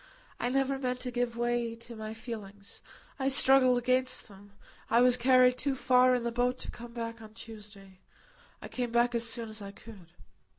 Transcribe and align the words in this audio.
I 0.39 0.49
never 0.49 0.79
meant 0.79 0.99
to 1.01 1.11
give 1.11 1.37
way 1.37 1.75
to 1.75 1.95
my 1.95 2.15
feelings. 2.15 2.81
I 3.19 3.29
struggled 3.29 3.77
against 3.77 4.27
them. 4.29 4.53
I 4.89 4.99
was 4.99 5.15
carried 5.15 5.59
too 5.59 5.75
far 5.75 6.15
in 6.15 6.23
the 6.23 6.31
boat 6.31 6.57
to 6.61 6.71
come 6.71 6.91
back 6.93 7.21
on 7.21 7.35
Tuesday. 7.35 7.99
I 8.63 8.67
came 8.67 8.91
back 8.91 9.13
as 9.13 9.29
soon 9.29 9.47
as 9.49 9.61
I 9.61 9.69
could." 9.69 10.07